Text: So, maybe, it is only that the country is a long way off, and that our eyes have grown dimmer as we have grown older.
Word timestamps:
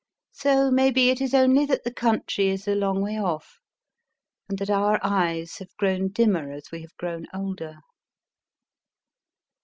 So, 0.31 0.71
maybe, 0.71 1.11
it 1.11 1.21
is 1.21 1.35
only 1.35 1.63
that 1.67 1.83
the 1.83 1.93
country 1.93 2.47
is 2.47 2.67
a 2.67 2.73
long 2.73 3.03
way 3.03 3.19
off, 3.19 3.59
and 4.49 4.57
that 4.57 4.71
our 4.71 4.99
eyes 5.03 5.59
have 5.59 5.77
grown 5.77 6.07
dimmer 6.07 6.51
as 6.51 6.71
we 6.71 6.81
have 6.81 6.97
grown 6.97 7.27
older. 7.35 7.77